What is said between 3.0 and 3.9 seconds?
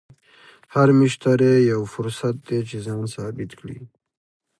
ثابت کړې.